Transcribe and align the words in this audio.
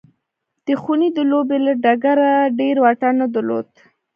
دې 0.65 0.73
خونې 0.81 1.09
د 1.17 1.19
لوبې 1.31 1.57
له 1.65 1.73
ډګره 1.83 2.31
ډېر 2.59 2.75
واټن 2.83 3.13
نه 3.21 3.27
درلود 3.33 3.67